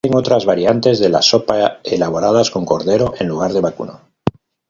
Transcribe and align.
Existen 0.03 0.19
otras 0.19 0.45
variantes 0.47 0.99
de 0.99 1.09
la 1.09 1.21
sopa 1.21 1.77
elaboradas 1.83 2.49
con 2.49 2.65
cordero 2.65 3.13
en 3.19 3.27
lugar 3.27 3.53
de 3.53 3.61
vacuno. 3.61 4.01